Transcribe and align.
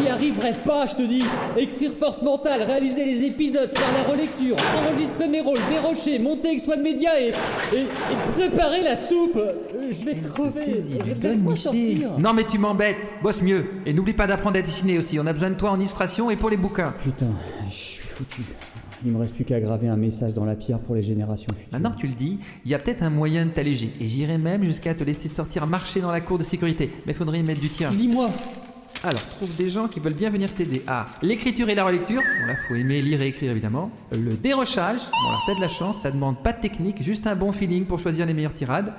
J'y 0.00 0.08
arriverai 0.08 0.52
pas, 0.64 0.86
je 0.86 0.94
te 0.94 1.02
dis. 1.02 1.24
Écrire 1.56 1.92
force 1.98 2.22
mentale, 2.22 2.62
réaliser 2.62 3.04
les 3.04 3.24
épisodes, 3.26 3.70
faire 3.70 3.92
la 3.92 4.02
relecture, 4.10 4.56
enregistrer 4.56 5.28
mes 5.28 5.40
rôles, 5.40 5.60
dérocher, 5.68 6.18
monter 6.18 6.48
avec 6.48 6.60
Swan 6.60 6.80
Media 6.82 7.20
et, 7.20 7.28
et, 7.74 7.80
et 7.80 8.32
préparer 8.36 8.82
la 8.82 8.96
soupe. 8.96 9.36
Euh, 9.36 9.52
Je 9.90 10.04
vais 10.04 10.12
Elle 10.22 10.30
se 10.30 10.36
crever. 10.36 10.50
saisit 10.50 10.98
du 10.98 11.12
gun, 11.14 11.28
Laisse-moi 11.28 11.52
Miché. 11.52 11.62
sortir. 11.62 12.10
Non 12.18 12.32
mais 12.32 12.44
tu 12.44 12.58
m'embêtes, 12.58 12.96
bosse 13.22 13.42
mieux. 13.42 13.64
Et 13.86 13.92
n'oublie 13.92 14.12
pas 14.12 14.26
d'apprendre 14.26 14.58
à 14.58 14.62
dessiner 14.62 14.98
aussi, 14.98 15.18
on 15.18 15.26
a 15.26 15.32
besoin 15.32 15.50
de 15.50 15.54
toi 15.56 15.70
en 15.70 15.78
illustration 15.80 16.30
et 16.30 16.36
pour 16.36 16.50
les 16.50 16.56
bouquins. 16.56 16.92
Putain, 17.02 17.26
je 17.68 17.74
suis 17.74 18.02
foutu. 18.08 18.42
Il 19.04 19.12
me 19.12 19.18
reste 19.20 19.34
plus 19.34 19.44
qu'à 19.44 19.60
graver 19.60 19.86
un 19.88 19.96
message 19.96 20.34
dans 20.34 20.44
la 20.44 20.56
pierre 20.56 20.80
pour 20.80 20.96
les 20.96 21.02
générations 21.02 21.52
futures. 21.52 21.68
Maintenant 21.72 21.92
que 21.92 21.98
tu 21.98 22.08
le 22.08 22.14
dis, 22.14 22.40
il 22.64 22.70
y 22.70 22.74
a 22.74 22.80
peut-être 22.80 23.02
un 23.04 23.10
moyen 23.10 23.44
de 23.46 23.50
t'alléger. 23.50 23.90
Et 24.00 24.06
j'irai 24.08 24.38
même 24.38 24.64
jusqu'à 24.64 24.92
te 24.92 25.04
laisser 25.04 25.28
sortir 25.28 25.66
marcher 25.68 26.00
dans 26.00 26.10
la 26.10 26.20
cour 26.20 26.36
de 26.36 26.42
sécurité. 26.42 26.90
Mais 27.06 27.14
faudrait 27.14 27.38
y 27.38 27.44
mettre 27.44 27.60
du 27.60 27.68
tien. 27.68 27.90
Dis-moi, 27.92 28.28
Alors, 29.04 29.22
trouve 29.36 29.54
des 29.54 29.68
gens 29.68 29.86
qui 29.86 30.00
veulent 30.00 30.14
bien 30.14 30.28
venir 30.28 30.52
t'aider. 30.52 30.82
Ah, 30.86 31.06
l'écriture 31.22 31.68
et 31.68 31.74
la 31.74 31.84
relecture. 31.84 32.20
Bon 32.20 32.46
là, 32.46 32.54
faut 32.66 32.74
aimer 32.74 33.00
lire 33.00 33.22
et 33.22 33.28
écrire 33.28 33.52
évidemment. 33.52 33.90
Le 34.10 34.36
dérochage. 34.36 34.98
Bon 34.98 35.28
alors, 35.28 35.42
t'as 35.46 35.54
de 35.54 35.60
la 35.60 35.68
chance, 35.68 36.00
ça 36.02 36.10
demande 36.10 36.42
pas 36.42 36.52
de 36.52 36.60
technique, 36.60 37.02
juste 37.02 37.26
un 37.26 37.36
bon 37.36 37.52
feeling 37.52 37.84
pour 37.84 37.98
choisir 38.00 38.26
les 38.26 38.34
meilleures 38.34 38.54
tirades. 38.54 38.92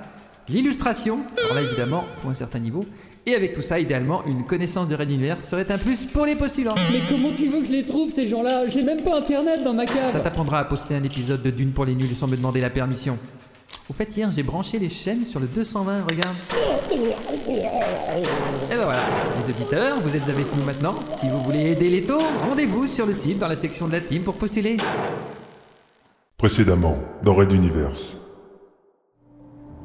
L'illustration. 0.48 1.20
Alors 1.44 1.54
là, 1.54 1.62
évidemment, 1.62 2.04
faut 2.22 2.28
un 2.28 2.34
certain 2.34 2.58
niveau. 2.58 2.86
Et 3.26 3.34
avec 3.34 3.52
tout 3.52 3.60
ça, 3.60 3.78
idéalement, 3.78 4.24
une 4.26 4.46
connaissance 4.46 4.88
de 4.88 4.94
Red 4.94 5.10
Universe 5.10 5.44
serait 5.44 5.70
un 5.70 5.76
plus 5.76 6.06
pour 6.06 6.24
les 6.24 6.34
postulants. 6.34 6.74
mais 6.90 7.00
comment 7.08 7.32
tu 7.36 7.48
veux 7.48 7.60
que 7.60 7.66
je 7.66 7.72
les 7.72 7.84
trouve 7.84 8.10
ces 8.10 8.26
gens-là? 8.26 8.66
J'ai 8.68 8.82
même 8.82 9.02
pas 9.02 9.18
internet 9.18 9.62
dans 9.62 9.74
ma 9.74 9.84
cave. 9.84 10.12
Ça 10.12 10.20
t'apprendra 10.20 10.60
à 10.60 10.64
poster 10.64 10.94
un 10.94 11.02
épisode 11.02 11.42
de 11.42 11.50
Dune 11.50 11.72
pour 11.72 11.84
les 11.84 11.94
nuls 11.94 12.16
sans 12.16 12.26
me 12.26 12.36
demander 12.36 12.62
la 12.62 12.70
permission. 12.70 13.18
Au 13.88 13.92
fait, 13.92 14.16
hier, 14.16 14.30
j'ai 14.30 14.42
branché 14.42 14.78
les 14.78 14.88
chaînes 14.88 15.24
sur 15.24 15.40
le 15.40 15.46
220, 15.46 16.04
regarde. 16.08 16.36
Et 16.92 16.98
ben 18.70 18.84
voilà, 18.84 19.02
les 19.38 19.52
auditeurs, 19.52 20.00
vous 20.00 20.16
êtes 20.16 20.28
avec 20.28 20.46
nous 20.56 20.64
maintenant. 20.64 20.94
Si 21.18 21.28
vous 21.28 21.40
voulez 21.40 21.72
aider 21.72 21.90
les 21.90 22.04
taux, 22.04 22.22
rendez-vous 22.48 22.86
sur 22.86 23.06
le 23.06 23.12
site 23.12 23.38
dans 23.38 23.48
la 23.48 23.56
section 23.56 23.88
de 23.88 23.92
la 23.92 24.00
team 24.00 24.22
pour 24.22 24.34
postuler. 24.34 24.76
Précédemment, 26.36 26.98
dans 27.22 27.34
Red 27.34 27.52
Universe. 27.52 28.16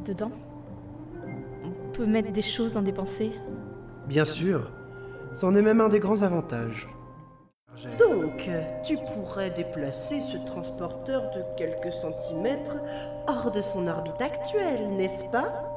Dedans 0.05 0.31
On 1.63 1.91
peut 1.91 2.05
mettre 2.05 2.31
des 2.31 2.43
choses 2.43 2.73
dans 2.73 2.83
des 2.83 2.93
pensées 2.93 3.31
Bien 4.07 4.25
sûr, 4.25 4.69
c'en 5.33 5.55
est 5.55 5.63
même 5.63 5.81
un 5.81 5.89
des 5.89 5.99
grands 5.99 6.21
avantages. 6.21 6.87
Donc, 7.99 8.49
tu 8.83 8.97
pourrais 8.97 9.49
déplacer 9.49 10.21
ce 10.21 10.37
transporteur 10.37 11.31
de 11.31 11.43
quelques 11.57 11.93
centimètres 11.93 12.77
hors 13.27 13.51
de 13.51 13.61
son 13.61 13.87
orbite 13.87 14.21
actuelle, 14.21 14.89
n'est-ce 14.89 15.25
pas? 15.25 15.71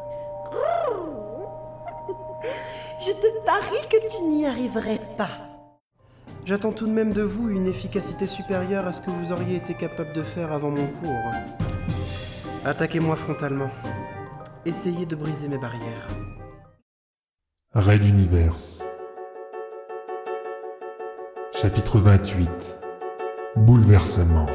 Je 3.01 3.13
te 3.13 3.45
parie 3.45 3.87
que 3.91 4.11
tu 4.11 4.23
n'y 4.23 4.47
arriverais 4.47 5.01
pas. 5.17 5.31
J'attends 6.45 6.73
tout 6.73 6.87
de 6.87 6.93
même 6.93 7.13
de 7.13 7.23
vous 7.23 7.51
une 7.51 7.67
efficacité 7.67 8.27
supérieure 8.27 8.87
à 8.87 8.93
ce 8.93 9.03
que 9.03 9.11
vous 9.11 9.33
auriez 9.33 9.57
été 9.57 9.75
capable 9.75 10.13
de 10.15 10.23
faire 10.23 10.51
avant 10.51 10.71
mon 10.71 10.87
cours. 10.87 11.33
Attaquez-moi 12.65 13.17
frontalement. 13.17 13.71
Essayez 14.65 15.07
de 15.07 15.15
briser 15.15 15.49
mes 15.49 15.59
barrières. 15.59 16.09
Red 17.75 18.03
Universe. 18.03 18.83
Chapitre 21.61 21.99
28. 21.99 22.49
Bouleversement. 23.57 24.47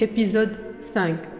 Épisode 0.00 0.58
5 0.80 1.39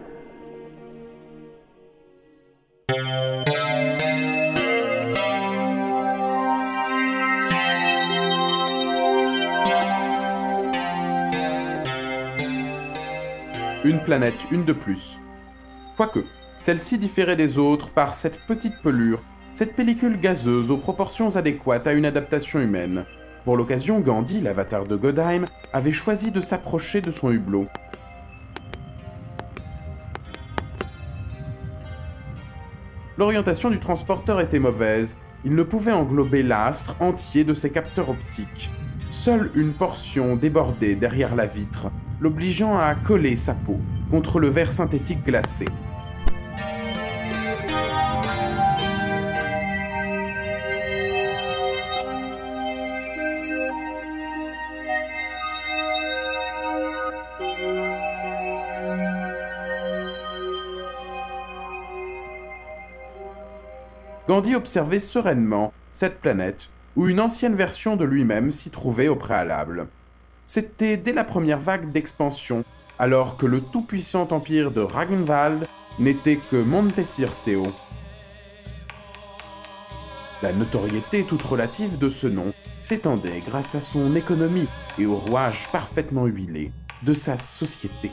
Une 13.83 14.03
planète, 14.03 14.45
une 14.51 14.63
de 14.63 14.73
plus. 14.73 15.19
Quoique, 15.97 16.19
celle-ci 16.59 16.99
différait 16.99 17.35
des 17.35 17.57
autres 17.57 17.89
par 17.89 18.13
cette 18.13 18.39
petite 18.45 18.79
pelure, 18.83 19.23
cette 19.51 19.75
pellicule 19.75 20.19
gazeuse 20.19 20.69
aux 20.69 20.77
proportions 20.77 21.35
adéquates 21.35 21.87
à 21.87 21.93
une 21.93 22.05
adaptation 22.05 22.59
humaine. 22.59 23.05
Pour 23.43 23.57
l'occasion, 23.57 23.99
Gandhi, 23.99 24.39
l'avatar 24.39 24.85
de 24.85 24.95
Godheim, 24.95 25.45
avait 25.73 25.91
choisi 25.91 26.31
de 26.31 26.41
s'approcher 26.41 27.01
de 27.01 27.09
son 27.09 27.31
hublot. 27.31 27.65
L'orientation 33.17 33.71
du 33.71 33.79
transporteur 33.79 34.39
était 34.41 34.59
mauvaise, 34.59 35.17
il 35.43 35.55
ne 35.55 35.63
pouvait 35.63 35.91
englober 35.91 36.43
l'astre 36.43 36.95
entier 36.99 37.43
de 37.43 37.53
ses 37.53 37.71
capteurs 37.71 38.11
optiques. 38.11 38.69
Seule 39.09 39.49
une 39.55 39.73
portion 39.73 40.35
débordait 40.35 40.95
derrière 40.95 41.35
la 41.35 41.47
vitre, 41.47 41.87
l'obligeant 42.21 42.77
à 42.77 42.93
coller 42.93 43.35
sa 43.35 43.55
peau 43.55 43.79
contre 44.11 44.39
le 44.39 44.47
verre 44.47 44.71
synthétique 44.71 45.25
glacé. 45.25 45.65
Gandhi 64.27 64.55
observait 64.55 64.99
sereinement 64.99 65.73
cette 65.91 66.21
planète 66.21 66.69
où 66.95 67.07
une 67.07 67.19
ancienne 67.19 67.55
version 67.55 67.95
de 67.95 68.05
lui-même 68.05 68.51
s'y 68.51 68.69
trouvait 68.69 69.07
au 69.07 69.15
préalable. 69.15 69.87
C'était 70.53 70.97
dès 70.97 71.13
la 71.13 71.23
première 71.23 71.61
vague 71.61 71.93
d'expansion, 71.93 72.65
alors 72.99 73.37
que 73.37 73.45
le 73.45 73.61
tout-puissant 73.61 74.27
empire 74.31 74.71
de 74.71 74.81
Ragnvald 74.81 75.65
n'était 75.97 76.35
que 76.35 76.61
Monte 76.61 77.05
Circeo. 77.05 77.67
La 80.41 80.51
notoriété 80.51 81.25
toute 81.25 81.41
relative 81.41 81.97
de 81.97 82.09
ce 82.09 82.27
nom 82.27 82.53
s'étendait 82.79 83.41
grâce 83.47 83.75
à 83.75 83.79
son 83.79 84.13
économie 84.13 84.67
et 84.97 85.05
au 85.05 85.15
rouage 85.15 85.71
parfaitement 85.71 86.25
huilé 86.25 86.73
de 87.03 87.13
sa 87.13 87.37
société. 87.37 88.11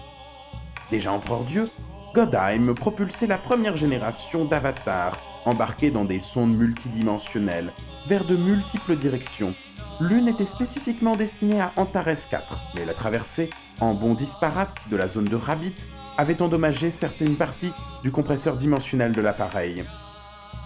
Déjà 0.93 1.11
empereur 1.11 1.43
Dieu, 1.43 1.69
Godheim 2.15 2.73
propulsait 2.73 3.27
la 3.27 3.39
première 3.39 3.77
génération 3.77 4.45
d'avatars 4.45 5.19
embarqués 5.45 5.91
dans 5.91 6.05
des 6.05 6.21
sondes 6.21 6.57
multidimensionnelles 6.57 7.73
vers 8.07 8.25
de 8.25 8.37
multiples 8.37 8.95
directions. 8.95 9.57
L'une 10.01 10.29
était 10.29 10.45
spécifiquement 10.45 11.17
destinée 11.17 11.61
à 11.61 11.73
Antares 11.75 12.29
4, 12.31 12.61
mais 12.77 12.85
la 12.85 12.95
traversée, 12.95 13.51
en 13.81 13.95
bond 13.95 14.15
disparate 14.15 14.85
de 14.93 14.97
la 14.97 15.09
zone 15.09 15.25
de 15.25 15.35
Rabbit, 15.35 15.89
avait 16.17 16.41
endommagé 16.41 16.93
certaines 16.93 17.37
parties 17.37 17.73
du 18.05 18.13
compresseur 18.13 18.57
dimensionnel 18.57 19.11
de 19.11 19.21
l'appareil. 19.21 19.85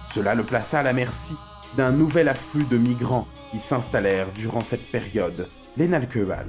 Cela 0.04 0.34
le 0.34 0.44
plaça 0.44 0.81
à 0.81 0.82
la 0.82 0.93
merci 0.93 1.38
d'un 1.78 1.93
nouvel 1.93 2.28
afflux 2.28 2.65
de 2.66 2.76
migrants 2.76 3.26
qui 3.53 3.59
s'installèrent 3.59 4.32
durant 4.32 4.60
cette 4.60 4.91
période, 4.91 5.49
les 5.78 5.88
Nalkeual. 5.88 6.47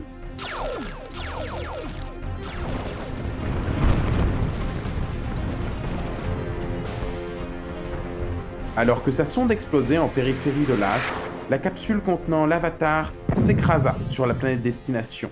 Alors 8.75 9.03
que 9.03 9.11
sa 9.11 9.23
sonde 9.23 9.51
explosait 9.51 9.99
en 9.99 10.09
périphérie 10.09 10.65
de 10.65 10.73
l'astre, 10.73 11.19
la 11.53 11.59
capsule 11.59 12.01
contenant 12.01 12.47
l'avatar 12.47 13.13
s'écrasa 13.31 13.95
sur 14.07 14.25
la 14.25 14.33
planète 14.33 14.63
destination, 14.63 15.29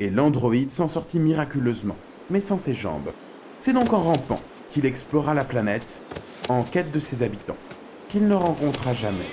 et 0.00 0.10
l'androïde 0.10 0.68
s'en 0.68 0.86
sortit 0.86 1.18
miraculeusement, 1.18 1.96
mais 2.28 2.40
sans 2.40 2.58
ses 2.58 2.74
jambes. 2.74 3.10
C'est 3.56 3.72
donc 3.72 3.94
en 3.94 4.00
rampant 4.00 4.42
qu'il 4.68 4.84
explora 4.84 5.32
la 5.32 5.46
planète, 5.46 6.04
en 6.50 6.62
quête 6.62 6.90
de 6.90 6.98
ses 6.98 7.22
habitants, 7.22 7.56
qu'il 8.10 8.28
ne 8.28 8.34
rencontra 8.34 8.92
jamais. 8.92 9.30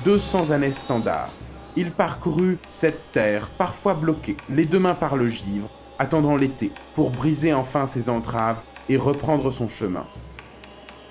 «200 0.04 0.50
années 0.50 0.72
standard. 0.72 1.30
Il 1.76 1.92
parcourut 1.92 2.58
cette 2.66 3.12
terre, 3.12 3.50
parfois 3.50 3.94
bloquée, 3.94 4.36
les 4.50 4.64
deux 4.64 4.80
mains 4.80 4.96
par 4.96 5.16
le 5.16 5.28
givre, 5.28 5.70
attendant 5.98 6.36
l'été 6.36 6.72
pour 6.94 7.10
briser 7.10 7.52
enfin 7.52 7.86
ses 7.86 8.08
entraves 8.08 8.62
et 8.88 8.96
reprendre 8.96 9.50
son 9.50 9.68
chemin. 9.68 10.06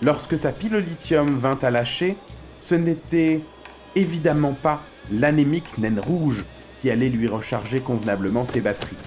Lorsque 0.01 0.37
sa 0.37 0.51
pile 0.51 0.75
au 0.75 0.79
lithium 0.79 1.35
vint 1.35 1.57
à 1.61 1.71
lâcher, 1.71 2.17
ce 2.55 2.75
n'était 2.75 3.41
évidemment 3.95 4.53
pas 4.53 4.81
l'anémique 5.11 5.77
naine 5.77 5.99
rouge 5.99 6.45
qui 6.79 6.91
allait 6.91 7.09
lui 7.09 7.27
recharger 7.27 7.81
convenablement 7.81 8.45
ses 8.45 8.61
batteries. 8.61 8.97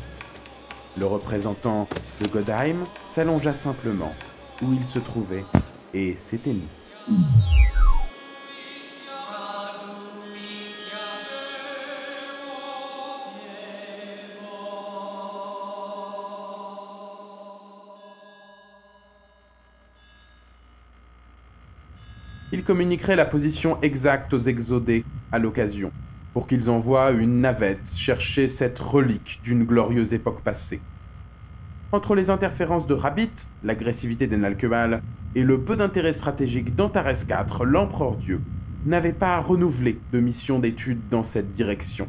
Le 0.99 1.07
représentant 1.07 1.89
de 2.21 2.27
Godheim 2.27 2.85
s'allongea 3.05 3.55
simplement 3.55 4.13
où 4.63 4.73
il 4.73 4.85
se 4.85 4.99
trouvait 4.99 5.45
et 5.95 6.17
s'éteignit. 6.17 6.69
Il 22.53 22.65
communiquerait 22.65 23.15
la 23.15 23.27
position 23.27 23.81
exacte 23.81 24.35
aux 24.35 24.39
exodés 24.39 25.05
à 25.31 25.39
l'occasion, 25.39 25.93
pour 26.33 26.49
qu'ils 26.49 26.69
envoient 26.69 27.13
une 27.13 27.41
navette 27.41 27.89
chercher 27.89 28.49
cette 28.49 28.79
relique 28.81 29.41
d'une 29.45 29.65
glorieuse 29.65 30.15
époque 30.15 30.43
passée. 30.43 30.81
Entre 31.93 32.17
les 32.17 32.29
interférences 32.29 32.87
de 32.87 32.95
Rabbit, 32.95 33.47
l'agressivité 33.63 34.27
d'Enalkemal 34.27 35.01
et 35.37 35.45
le 35.45 35.63
peu 35.63 35.77
d'intérêt 35.77 36.13
stratégique 36.13 36.75
d'Antares 36.75 37.11
IV, 37.11 37.63
l'empereur 37.65 38.17
Dieu 38.17 38.41
n'avait 38.85 39.13
pas 39.13 39.39
renouvelé 39.39 40.01
de 40.13 40.19
mission 40.19 40.59
d'étude 40.59 41.09
dans 41.09 41.23
cette 41.23 41.53
direction. 41.53 42.09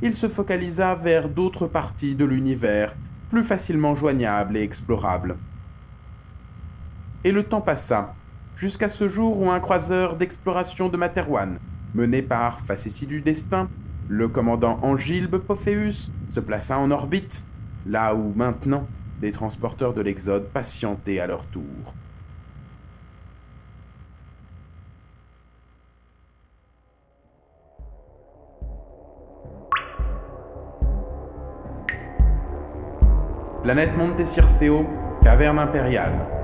Il 0.00 0.14
se 0.14 0.28
focalisa 0.28 0.94
vers 0.94 1.28
d'autres 1.28 1.66
parties 1.66 2.14
de 2.14 2.24
l'univers, 2.24 2.94
plus 3.28 3.42
facilement 3.42 3.94
joignables 3.94 4.56
et 4.56 4.62
explorables. 4.62 5.36
Et 7.24 7.32
le 7.32 7.42
temps 7.42 7.60
passa, 7.60 8.14
jusqu'à 8.58 8.88
ce 8.88 9.06
jour 9.06 9.40
où 9.40 9.50
un 9.50 9.60
croiseur 9.60 10.16
d'exploration 10.16 10.88
de 10.88 10.96
Materwan, 10.96 11.58
mené 11.94 12.22
par 12.22 12.60
facétie 12.60 13.06
du 13.06 13.22
destin, 13.22 13.70
le 14.08 14.26
commandant 14.26 14.80
Angilbe 14.82 15.38
Pophéus 15.38 16.10
se 16.26 16.40
plaça 16.40 16.76
en 16.78 16.90
orbite, 16.90 17.44
là 17.86 18.14
où 18.16 18.32
maintenant 18.34 18.86
les 19.22 19.30
transporteurs 19.30 19.94
de 19.94 20.00
l'Exode 20.00 20.48
patientaient 20.48 21.20
à 21.20 21.28
leur 21.28 21.46
tour. 21.46 21.62
Planète 33.62 33.96
Monte 33.96 34.24
Circeo, 34.24 34.86
caverne 35.22 35.58
impériale. 35.58 36.37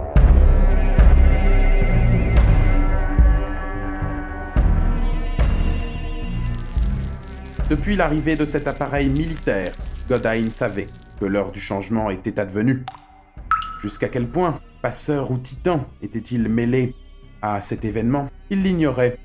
Depuis 7.70 7.96
l'arrivée 7.96 8.37
de 8.37 8.44
cet 8.44 8.69
appareil 8.69 9.08
militaire, 9.08 9.72
Godheim 10.06 10.50
savait 10.50 10.88
que 11.19 11.25
l'heure 11.25 11.50
du 11.50 11.61
changement 11.61 12.11
était 12.11 12.38
advenue. 12.38 12.84
Jusqu'à 13.81 14.11
quel 14.11 14.28
point, 14.28 14.61
passeur 14.82 15.31
ou 15.31 15.38
titan, 15.38 15.87
était-il 16.02 16.50
mêlé 16.50 16.94
à 17.40 17.62
cet 17.62 17.87
événement? 17.87 18.26
Il 18.50 18.62
l'ignorait, 18.62 19.16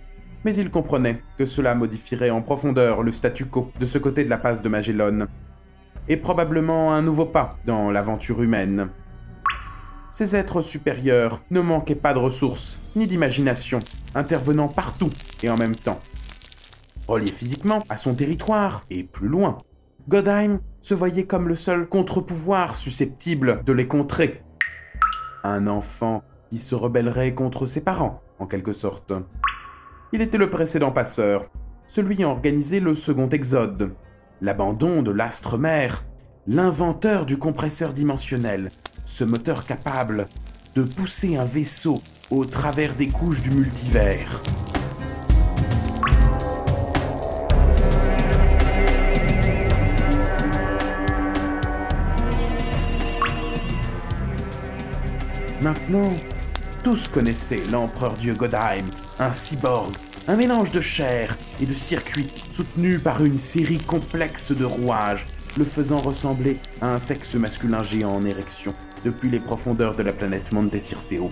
mais 0.45 0.55
il 0.55 0.71
comprenait 0.71 1.21
que 1.37 1.43
cela 1.43 1.75
modifierait 1.75 2.29
en 2.29 2.41
profondeur 2.41 3.03
le 3.03 3.11
statu 3.11 3.45
quo 3.45 3.73
de 3.77 3.85
ce 3.85 3.97
côté 3.97 4.23
de 4.23 4.29
la 4.29 4.37
passe 4.37 4.61
de 4.61 4.69
Magellan, 4.69 5.27
et 6.07 6.15
probablement 6.15 6.93
un 6.93 7.01
nouveau 7.01 7.25
pas 7.25 7.57
dans 7.65 7.91
l'aventure 7.91 8.41
humaine. 8.41 8.87
Ces 10.11 10.37
êtres 10.37 10.61
supérieurs 10.61 11.41
ne 11.51 11.59
manquaient 11.59 11.93
pas 11.93 12.13
de 12.13 12.19
ressources, 12.19 12.79
ni 12.95 13.05
d'imagination, 13.05 13.81
intervenant 14.15 14.69
partout 14.69 15.11
et 15.43 15.49
en 15.49 15.57
même 15.57 15.75
temps 15.75 15.99
relié 17.09 17.31
physiquement 17.31 17.83
à 17.89 17.97
son 17.97 18.15
territoire 18.15 18.85
et 18.89 19.03
plus 19.03 19.27
loin. 19.27 19.57
Godheim 20.07 20.61
se 20.79 20.93
voyait 20.93 21.25
comme 21.25 21.47
le 21.47 21.55
seul 21.55 21.89
contre-pouvoir 21.89 22.75
susceptible 22.75 23.63
de 23.65 23.73
les 23.73 23.87
contrer. 23.87 24.43
Un 25.43 25.67
enfant 25.67 26.23
qui 26.49 26.57
se 26.57 26.75
rebellerait 26.75 27.33
contre 27.33 27.65
ses 27.65 27.81
parents, 27.81 28.21
en 28.39 28.45
quelque 28.45 28.73
sorte. 28.73 29.13
Il 30.13 30.21
était 30.21 30.37
le 30.37 30.49
précédent 30.49 30.91
passeur, 30.91 31.49
celui 31.87 32.17
qui 32.17 32.23
a 32.23 32.29
organisé 32.29 32.79
le 32.79 32.93
second 32.93 33.29
exode, 33.29 33.93
l'abandon 34.41 35.01
de 35.01 35.11
l'astre 35.11 35.57
mère, 35.57 36.05
l'inventeur 36.47 37.25
du 37.25 37.37
compresseur 37.37 37.93
dimensionnel, 37.93 38.71
ce 39.05 39.23
moteur 39.23 39.65
capable 39.65 40.27
de 40.75 40.83
pousser 40.83 41.35
un 41.37 41.45
vaisseau 41.45 42.01
au 42.31 42.45
travers 42.45 42.95
des 42.95 43.09
couches 43.09 43.41
du 43.41 43.51
multivers. 43.51 44.41
Maintenant, 55.61 56.13
tous 56.85 57.09
connaissaient 57.09 57.65
l'empereur 57.65 58.13
dieu 58.13 58.33
Godheim, 58.33 58.91
un 59.19 59.33
cyborg, 59.33 59.93
un 60.29 60.37
mélange 60.37 60.71
de 60.71 60.79
chair 60.79 61.37
et 61.59 61.65
de 61.65 61.73
circuits 61.73 62.31
soutenu 62.49 62.99
par 62.99 63.25
une 63.25 63.37
série 63.37 63.77
complexe 63.77 64.53
de 64.53 64.63
rouages, 64.63 65.27
le 65.57 65.65
faisant 65.65 65.99
ressembler 65.99 66.59
à 66.79 66.93
un 66.93 66.97
sexe 66.97 67.35
masculin 67.35 67.83
géant 67.83 68.15
en 68.15 68.23
érection 68.23 68.73
depuis 69.03 69.29
les 69.29 69.41
profondeurs 69.41 69.97
de 69.97 70.03
la 70.03 70.13
planète 70.13 70.53
Monte 70.53 70.79
Circeo. 70.79 71.29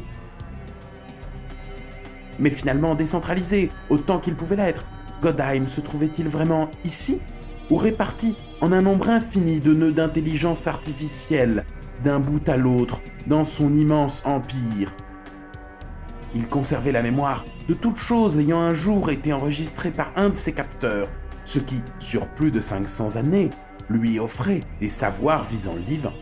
Mais 2.38 2.50
finalement 2.50 2.96
décentralisé, 2.96 3.72
autant 3.90 4.20
qu'il 4.20 4.36
pouvait 4.36 4.58
l'être, 4.58 4.84
Godheim 5.22 5.68
se 5.68 5.80
trouvait-il 5.80 6.28
vraiment 6.28 6.70
ici 6.84 7.22
Ou 7.70 7.78
réparti 7.78 8.36
en 8.60 8.74
un 8.74 8.82
nombre 8.82 9.10
infini 9.10 9.62
de 9.62 9.74
nœuds 9.74 9.94
d'intelligence 9.94 10.68
artificielle? 10.68 11.66
D'un 12.04 12.20
bout 12.20 12.48
à 12.50 12.58
l'autre 12.58 13.02
dans 13.28 13.44
son 13.44 13.74
immense 13.74 14.24
empire. 14.26 14.92
Il 16.34 16.48
conservait 16.48 16.92
la 16.92 17.02
mémoire 17.02 17.46
de 17.68 17.74
toute 17.74 17.98
chose 17.98 18.38
ayant 18.38 18.60
un 18.60 18.74
jour 18.74 19.10
été 19.10 19.34
enregistrée 19.34 19.92
par 19.92 20.12
un 20.16 20.30
de 20.30 20.36
ses 20.36 20.54
capteurs, 20.54 21.10
ce 21.44 21.60
qui, 21.60 21.82
sur 22.00 22.28
plus 22.28 22.52
de 22.52 22.60
500 22.60 23.16
années, 23.16 23.50
lui 23.90 24.20
offrait 24.20 24.62
des 24.82 24.90
savoirs 24.90 25.44
visant 25.46 25.76
le 25.76 25.84
divin. 25.84 26.14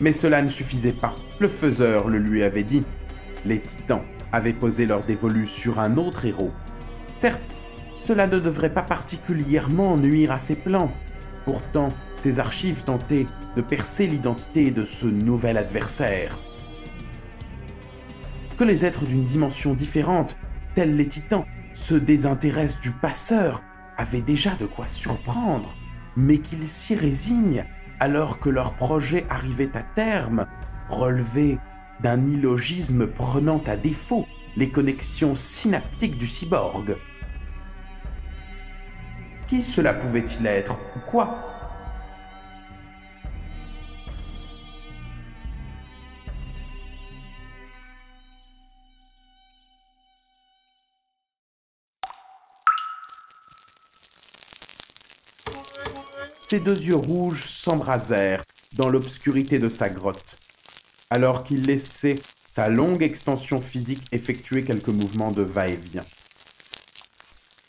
Mais 0.00 0.12
cela 0.12 0.42
ne 0.42 0.48
suffisait 0.48 0.92
pas, 0.92 1.14
le 1.38 1.48
faiseur 1.48 2.08
le 2.08 2.18
lui 2.18 2.42
avait 2.42 2.64
dit. 2.64 2.84
Les 3.44 3.60
titans 3.60 4.02
avaient 4.32 4.52
posé 4.52 4.86
leur 4.86 5.04
dévolu 5.04 5.46
sur 5.46 5.78
un 5.78 5.96
autre 5.96 6.24
héros. 6.24 6.50
Certes, 7.14 7.46
cela 7.94 8.26
ne 8.26 8.38
devrait 8.38 8.74
pas 8.74 8.82
particulièrement 8.82 9.96
nuire 9.96 10.32
à 10.32 10.38
ses 10.38 10.56
plans. 10.56 10.90
Pourtant, 11.44 11.90
ses 12.16 12.40
archives 12.40 12.84
tentaient 12.84 13.26
de 13.56 13.62
percer 13.62 14.06
l'identité 14.06 14.70
de 14.70 14.84
ce 14.84 15.06
nouvel 15.06 15.56
adversaire. 15.56 16.38
Que 18.56 18.64
les 18.64 18.84
êtres 18.84 19.04
d'une 19.04 19.24
dimension 19.24 19.74
différente, 19.74 20.36
tels 20.74 20.96
les 20.96 21.08
titans, 21.08 21.44
se 21.72 21.94
désintéressent 21.94 22.80
du 22.80 22.92
passeur 22.92 23.62
avait 23.96 24.22
déjà 24.22 24.54
de 24.56 24.66
quoi 24.66 24.86
surprendre, 24.86 25.76
mais 26.16 26.38
qu'ils 26.38 26.66
s'y 26.66 26.94
résignent 26.94 27.64
alors 28.00 28.38
que 28.38 28.50
leur 28.50 28.74
projet 28.74 29.24
arrivait 29.28 29.76
à 29.76 29.82
terme, 29.82 30.46
relevé 30.88 31.58
d'un 32.00 32.26
illogisme 32.26 33.06
prenant 33.06 33.62
à 33.66 33.76
défaut 33.76 34.26
les 34.56 34.70
connexions 34.70 35.34
synaptiques 35.34 36.18
du 36.18 36.26
cyborg. 36.26 36.96
Qui 39.48 39.62
cela 39.62 39.92
pouvait-il 39.92 40.46
être 40.46 40.78
ou 40.96 41.00
quoi 41.10 41.53
ses 56.44 56.60
deux 56.60 56.88
yeux 56.88 56.96
rouges 56.96 57.44
s'embrasèrent 57.44 58.44
dans 58.74 58.90
l'obscurité 58.90 59.58
de 59.58 59.70
sa 59.70 59.88
grotte, 59.88 60.36
alors 61.08 61.42
qu'il 61.42 61.62
laissait 61.62 62.20
sa 62.46 62.68
longue 62.68 63.02
extension 63.02 63.60
physique 63.60 64.02
effectuer 64.12 64.62
quelques 64.62 64.88
mouvements 64.88 65.32
de 65.32 65.42
va-et-vient. 65.42 66.04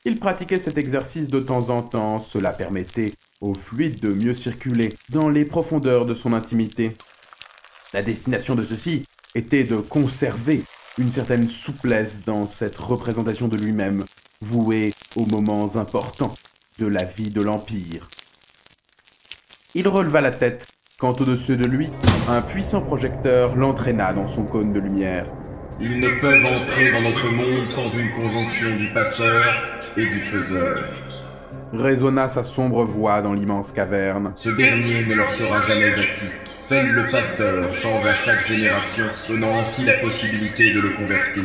Il 0.04 0.20
pratiquait 0.20 0.60
cet 0.60 0.78
exercice 0.78 1.30
de 1.30 1.40
temps 1.40 1.70
en 1.70 1.84
temps, 1.84 2.20
cela 2.20 2.52
permettait 2.52 3.14
au 3.40 3.54
fluide 3.54 4.00
de 4.00 4.10
mieux 4.10 4.34
circuler 4.34 4.96
dans 5.10 5.30
les 5.30 5.46
profondeurs 5.46 6.06
de 6.06 6.14
son 6.14 6.34
intimité. 6.34 6.98
La 7.94 8.04
destination 8.04 8.56
de 8.56 8.64
ceci 8.64 9.06
était 9.36 9.64
de 9.64 9.78
conserver 9.78 10.64
une 10.98 11.10
certaine 11.10 11.48
souplesse 11.48 12.24
dans 12.24 12.46
cette 12.46 12.78
représentation 12.78 13.48
de 13.48 13.58
lui-même, 13.58 14.06
vouée 14.42 14.94
aux 15.16 15.26
moments 15.26 15.78
importants 15.78 16.36
de 16.78 16.88
la 16.88 17.06
vie 17.06 17.32
de 17.32 17.42
l'Empire. 17.42 18.10
Il 19.76 19.88
releva 19.88 20.22
la 20.22 20.32
tête 20.32 20.68
quand 21.00 21.22
au-dessus 21.22 21.58
de 21.58 21.66
lui, 21.66 21.90
un 22.28 22.42
puissant 22.42 22.82
projecteur 22.82 23.56
l'entraîna 23.56 24.14
dans 24.14 24.28
son 24.28 24.44
cône 24.44 24.74
de 24.74 24.80
lumière. 24.80 25.26
Ils 25.80 26.00
ne 26.00 26.10
peuvent 26.20 26.46
entrer 26.46 26.92
dans 26.92 27.02
notre 27.02 27.30
monde 27.30 27.68
sans 27.68 27.90
une 27.90 28.10
conjonction 28.12 28.78
du 28.78 28.88
passeur 28.94 29.42
et 29.98 30.06
du 30.06 30.20
faiseur. 30.20 30.78
résonna 31.74 32.28
sa 32.28 32.44
sombre 32.44 32.84
voix 32.84 33.22
dans 33.22 33.34
l'immense 33.34 33.72
caverne. 33.72 34.34
Ce 34.38 34.50
dernier 34.50 35.06
ne 35.06 35.16
leur 35.16 35.32
sera 35.32 35.62
jamais 35.68 35.94
acquis. 35.94 36.32
Seul 36.70 36.88
le 36.88 37.06
passeur 37.06 37.72
change 37.72 38.06
à 38.06 38.14
chaque 38.14 38.48
génération, 38.48 39.06
donnant 39.30 39.60
ainsi 39.60 39.86
la 39.86 40.00
possibilité 40.00 40.74
de 40.74 40.80
le 40.80 40.90
convertir. 40.90 41.44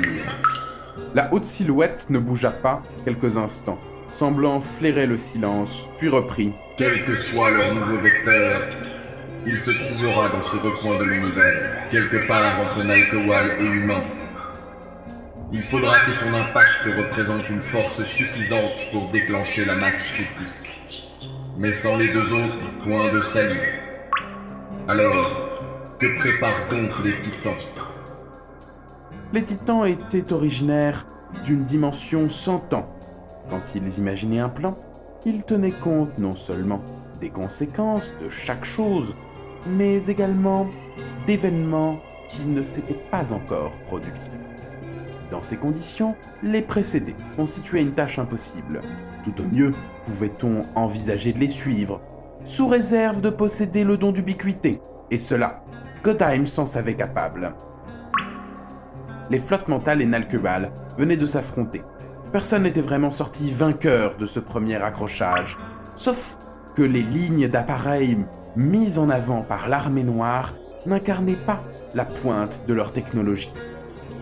La 1.15 1.33
haute 1.33 1.45
silhouette 1.45 2.07
ne 2.09 2.19
bougea 2.19 2.53
pas 2.53 2.83
quelques 3.05 3.37
instants, 3.37 3.79
semblant 4.13 4.61
flairer 4.61 5.07
le 5.07 5.19
silence, 5.19 5.91
puis 5.99 6.09
reprit. 6.09 6.53
Quel 6.77 7.05
que 7.05 7.15
soit 7.15 7.51
leur 7.51 7.75
nouveau 7.75 7.99
vecteur, 7.99 8.63
il 9.47 9.59
se 9.59 9.71
trouvera 9.71 10.29
dans 10.29 10.43
ce 10.43 10.57
recoin 10.57 10.99
de 10.99 11.05
l'univers, 11.05 11.89
quelque 11.91 12.27
part 12.27 12.61
entre 12.61 12.85
Nalkowal 12.85 13.57
et 13.61 13.65
humain. 13.65 14.03
Il 15.53 15.63
faudra 15.63 15.99
que 16.01 16.13
son 16.13 16.33
impact 16.33 16.85
représente 16.97 17.49
une 17.49 17.61
force 17.61 18.05
suffisante 18.05 18.89
pour 18.93 19.11
déclencher 19.11 19.65
la 19.65 19.75
masse 19.75 20.13
critique. 20.13 21.11
Mais 21.59 21.73
sans 21.73 21.97
les 21.97 22.07
deux 22.13 22.33
autres, 22.33 22.59
point 22.85 23.13
de 23.13 23.21
salut. 23.23 23.55
Alors, 24.87 25.97
que 25.99 26.19
préparent 26.19 26.69
donc 26.71 26.91
les 27.05 27.19
titans? 27.19 27.55
Les 29.33 29.43
titans 29.43 29.85
étaient 29.87 30.33
originaires 30.33 31.07
d'une 31.45 31.65
dimension 31.65 32.29
sans 32.29 32.63
ans. 32.73 32.89
Quand 33.51 33.75
ils 33.75 33.99
imaginaient 33.99 34.39
un 34.39 34.49
plan, 34.49 34.79
ils 35.27 35.45
tenaient 35.45 35.73
compte 35.73 36.17
non 36.19 36.37
seulement 36.37 36.81
des 37.21 37.31
conséquences 37.31 38.15
de 38.21 38.29
chaque 38.29 38.65
chose, 38.65 39.17
mais 39.69 40.07
également 40.07 40.69
d'événements 41.27 41.99
qui 42.29 42.47
ne 42.47 42.63
s'étaient 42.63 43.03
pas 43.11 43.33
encore 43.33 43.77
produits. 43.81 44.31
Dans 45.31 45.43
ces 45.43 45.57
conditions, 45.57 46.15
les 46.43 46.63
précéder 46.63 47.15
constituait 47.37 47.83
une 47.83 47.93
tâche 47.93 48.19
impossible. 48.19 48.81
Tout 49.25 49.43
au 49.43 49.47
mieux, 49.55 49.73
pouvait-on 50.07 50.63
envisager 50.77 51.33
de 51.33 51.41
les 51.41 51.49
suivre, 51.49 52.01
sous 52.45 52.69
réserve 52.69 53.21
de 53.21 53.31
posséder 53.31 53.85
le 53.85 53.97
don 53.97 54.13
d'ubiquité, 54.13 54.81
et 55.11 55.19
cela, 55.19 55.63
Godheim 56.03 56.47
s'en 56.47 56.67
savait 56.67 56.95
capable. 56.95 57.55
Les 59.29 59.39
flottes 59.39 59.69
mentales 59.69 60.03
et 60.03 60.07
Nalkebal 60.07 60.73
venaient 60.97 61.17
de 61.17 61.27
s'affronter. 61.27 61.83
Personne 62.33 62.63
n'était 62.63 62.81
vraiment 62.81 63.11
sorti 63.11 63.51
vainqueur 63.51 64.17
de 64.17 64.25
ce 64.25 64.39
premier 64.39 64.77
accrochage, 64.77 65.59
sauf 65.97 66.39
que 66.77 66.83
les 66.83 67.03
lignes 67.03 67.49
d'appareils 67.49 68.19
mises 68.55 69.01
en 69.01 69.11
avant 69.11 69.43
par 69.43 69.69
l'armée 69.69 70.05
noire 70.05 70.55
n'incarnaient 70.87 71.35
pas 71.35 71.65
la 71.93 72.05
pointe 72.05 72.63
de 72.69 72.75
leur 72.75 72.93
technologie. 72.93 73.53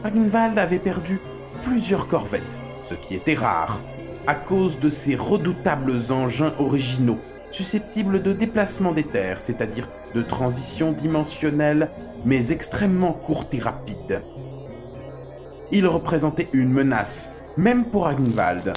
Ragnvald 0.02 0.58
avait 0.58 0.78
perdu 0.78 1.20
plusieurs 1.62 2.06
corvettes, 2.06 2.58
ce 2.80 2.94
qui 2.94 3.14
était 3.14 3.34
rare, 3.34 3.78
à 4.26 4.34
cause 4.34 4.78
de 4.78 4.88
ces 4.88 5.14
redoutables 5.14 6.10
engins 6.10 6.54
originaux, 6.58 7.18
susceptibles 7.50 8.22
de 8.22 8.32
déplacement 8.32 8.92
des 8.92 9.04
terres, 9.04 9.38
c'est-à-dire 9.38 9.86
de 10.14 10.22
transition 10.22 10.92
dimensionnelle, 10.92 11.90
mais 12.24 12.52
extrêmement 12.52 13.12
courte 13.12 13.52
et 13.54 13.60
rapide. 13.60 14.22
Ils 15.72 15.86
représentaient 15.86 16.48
une 16.54 16.72
menace, 16.72 17.30
même 17.58 17.84
pour 17.84 18.04
Ragnvald. 18.04 18.72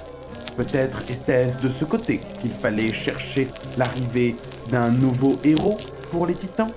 Peut-être 0.57 1.03
était-ce 1.09 1.61
de 1.61 1.69
ce 1.69 1.85
côté 1.85 2.19
qu'il 2.39 2.49
fallait 2.49 2.91
chercher 2.91 3.47
l'arrivée 3.77 4.35
d'un 4.71 4.89
nouveau 4.89 5.37
héros 5.43 5.77
pour 6.09 6.25
les 6.25 6.33
titans 6.33 6.71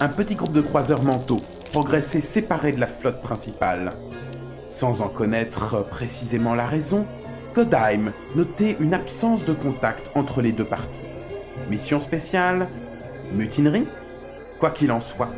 Un 0.00 0.08
petit 0.08 0.34
groupe 0.34 0.52
de 0.52 0.62
croiseurs 0.62 1.02
mentaux 1.02 1.42
progressait 1.70 2.20
séparé 2.20 2.72
de 2.72 2.80
la 2.80 2.86
flotte 2.86 3.20
principale. 3.20 3.92
Sans 4.64 5.02
en 5.02 5.08
connaître 5.08 5.86
précisément 5.88 6.54
la 6.54 6.66
raison, 6.66 7.06
Godheim 7.54 8.12
notait 8.34 8.76
une 8.80 8.94
absence 8.94 9.44
de 9.44 9.52
contact 9.52 10.10
entre 10.14 10.40
les 10.40 10.52
deux 10.52 10.64
parties. 10.64 11.02
Mission 11.68 12.00
spéciale 12.00 12.68
Mutinerie? 13.32 13.86
Quoi 14.58 14.70
qu'il 14.70 14.90
en 14.90 15.00
soit, 15.00 15.30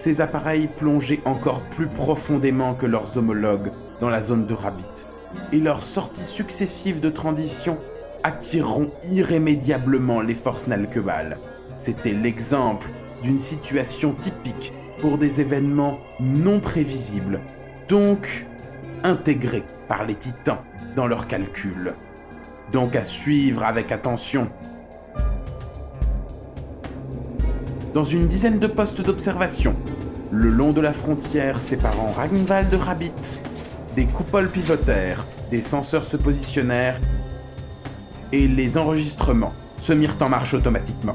ces 0.00 0.22
appareils 0.22 0.66
plongeaient 0.66 1.20
encore 1.26 1.62
plus 1.64 1.86
profondément 1.86 2.72
que 2.72 2.86
leurs 2.86 3.18
homologues 3.18 3.70
dans 4.00 4.08
la 4.08 4.22
zone 4.22 4.46
de 4.46 4.54
Rabbit, 4.54 5.06
et 5.52 5.60
leurs 5.60 5.82
sorties 5.82 6.24
successives 6.24 7.00
de 7.00 7.10
transition 7.10 7.76
attireront 8.22 8.90
irrémédiablement 9.12 10.22
les 10.22 10.34
forces 10.34 10.68
Nalkebal. 10.68 11.38
C'était 11.76 12.14
l'exemple 12.14 12.88
d'une 13.22 13.36
situation 13.36 14.14
typique 14.14 14.72
pour 15.02 15.18
des 15.18 15.42
événements 15.42 15.98
non 16.18 16.60
prévisibles, 16.60 17.42
donc 17.86 18.46
intégrés 19.04 19.64
par 19.86 20.06
les 20.06 20.14
titans 20.14 20.64
dans 20.96 21.06
leurs 21.06 21.26
calculs. 21.26 21.94
Donc 22.72 22.96
à 22.96 23.04
suivre 23.04 23.64
avec 23.64 23.92
attention. 23.92 24.48
Dans 27.94 28.04
une 28.04 28.28
dizaine 28.28 28.60
de 28.60 28.68
postes 28.68 29.02
d'observation, 29.02 29.74
le 30.30 30.48
long 30.48 30.70
de 30.70 30.80
la 30.80 30.92
frontière 30.92 31.60
séparant 31.60 32.12
Ragnvald 32.12 32.70
de 32.70 32.76
Rabbit, 32.76 33.40
des 33.96 34.06
coupoles 34.06 34.48
pivotèrent, 34.48 35.26
des 35.50 35.60
senseurs 35.60 36.04
se 36.04 36.16
positionnèrent 36.16 37.00
et 38.30 38.46
les 38.46 38.78
enregistrements 38.78 39.52
se 39.78 39.92
mirent 39.92 40.16
en 40.20 40.28
marche 40.28 40.54
automatiquement. 40.54 41.14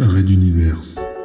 Red 0.00 0.30
Universe. 0.30 1.17